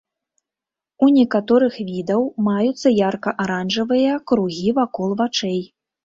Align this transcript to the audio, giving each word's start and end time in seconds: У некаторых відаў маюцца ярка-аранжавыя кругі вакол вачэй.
У 1.07 1.07
некаторых 1.17 1.75
відаў 1.89 2.21
маюцца 2.47 2.91
ярка-аранжавыя 3.09 4.15
кругі 4.31 4.73
вакол 4.79 5.13
вачэй. 5.21 5.61